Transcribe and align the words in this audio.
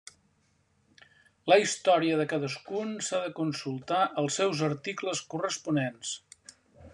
La 1.51 1.57
història 1.63 2.15
de 2.21 2.25
cadascun 2.31 2.95
s'ha 3.09 3.19
de 3.27 3.35
consultar 3.41 4.01
als 4.23 4.39
seus 4.41 4.65
articles 4.71 5.23
corresponents. 5.35 6.17